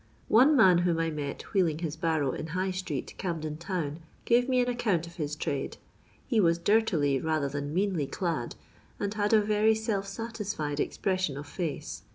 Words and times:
One 0.29 0.55
man 0.55 0.79
whom 0.79 0.97
I 0.97 1.11
met 1.11 1.43
wheeling 1.53 1.77
his 1.77 1.95
barrow 1.95 2.31
in 2.31 2.47
High 2.57 2.71
street, 2.71 3.13
Camden 3.19 3.57
town, 3.57 3.99
gave 4.25 4.49
me 4.49 4.59
an 4.59 4.67
account 4.67 5.05
of 5.05 5.17
his 5.17 5.35
trade. 5.35 5.77
He 6.25 6.39
was 6.39 6.57
dirtily 6.57 7.19
rather 7.19 7.47
than 7.49 7.71
meanly 7.71 8.07
clad, 8.07 8.55
and 8.99 9.13
had 9.13 9.31
a 9.31 9.41
very 9.43 9.75
self 9.75 10.07
satisfied 10.07 10.79
expression 10.79 11.37
of 11.37 11.45
face. 11.45 12.01